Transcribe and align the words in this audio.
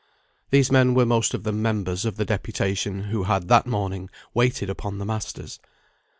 These 0.49 0.71
men 0.71 0.95
were 0.95 1.05
most 1.05 1.35
of 1.35 1.43
them 1.43 1.61
members 1.61 2.05
of 2.05 2.15
the 2.15 2.25
deputation 2.25 3.03
who 3.09 3.25
had 3.25 3.49
that 3.49 3.67
morning 3.67 4.09
waited 4.33 4.67
upon 4.67 4.97
the 4.97 5.05
masters. 5.05 5.59